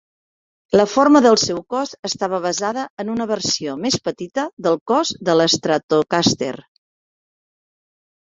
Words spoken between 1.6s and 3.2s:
cos estava basada en